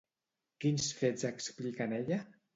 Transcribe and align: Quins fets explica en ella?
Quins 0.63 0.87
fets 1.03 1.29
explica 1.31 1.89
en 1.89 1.95
ella? 2.01 2.21